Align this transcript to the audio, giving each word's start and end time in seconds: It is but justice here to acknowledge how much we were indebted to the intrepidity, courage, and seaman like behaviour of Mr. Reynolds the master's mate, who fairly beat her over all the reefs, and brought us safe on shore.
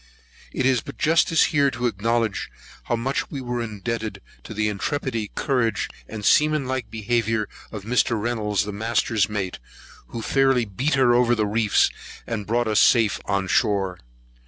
It 0.51 0.65
is 0.65 0.81
but 0.81 0.97
justice 0.97 1.43
here 1.53 1.69
to 1.69 1.85
acknowledge 1.85 2.49
how 2.85 2.95
much 2.95 3.29
we 3.29 3.39
were 3.39 3.61
indebted 3.61 4.19
to 4.45 4.51
the 4.55 4.67
intrepidity, 4.67 5.29
courage, 5.35 5.89
and 6.07 6.25
seaman 6.25 6.65
like 6.65 6.89
behaviour 6.89 7.47
of 7.71 7.83
Mr. 7.83 8.19
Reynolds 8.19 8.63
the 8.65 8.71
master's 8.71 9.29
mate, 9.29 9.59
who 10.07 10.23
fairly 10.23 10.65
beat 10.65 10.95
her 10.95 11.13
over 11.13 11.33
all 11.33 11.37
the 11.37 11.45
reefs, 11.45 11.91
and 12.25 12.47
brought 12.47 12.67
us 12.67 12.79
safe 12.79 13.19
on 13.25 13.47
shore. 13.47 13.99